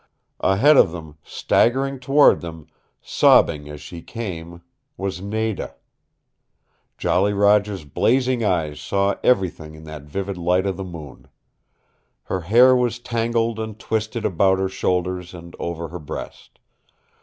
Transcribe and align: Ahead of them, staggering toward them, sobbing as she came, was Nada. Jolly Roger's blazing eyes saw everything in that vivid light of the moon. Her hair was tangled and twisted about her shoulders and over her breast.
Ahead 0.39 0.77
of 0.77 0.89
them, 0.91 1.19
staggering 1.21 1.99
toward 1.99 2.41
them, 2.41 2.65
sobbing 3.03 3.69
as 3.69 3.81
she 3.81 4.01
came, 4.01 4.63
was 4.97 5.21
Nada. 5.21 5.75
Jolly 6.97 7.33
Roger's 7.33 7.85
blazing 7.85 8.43
eyes 8.43 8.79
saw 8.81 9.13
everything 9.23 9.75
in 9.75 9.83
that 9.83 10.01
vivid 10.05 10.39
light 10.39 10.65
of 10.65 10.75
the 10.75 10.83
moon. 10.83 11.27
Her 12.23 12.41
hair 12.41 12.75
was 12.75 12.97
tangled 12.97 13.59
and 13.59 13.77
twisted 13.77 14.25
about 14.25 14.57
her 14.57 14.69
shoulders 14.69 15.35
and 15.35 15.55
over 15.59 15.89
her 15.89 15.99
breast. 15.99 16.57